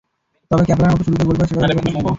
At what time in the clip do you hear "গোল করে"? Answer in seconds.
1.27-1.47